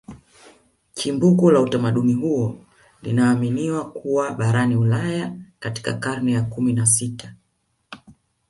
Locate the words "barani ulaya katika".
4.33-5.93